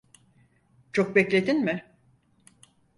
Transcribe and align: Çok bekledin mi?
Çok 0.91 1.15
bekledin 1.15 1.59
mi? 1.65 1.91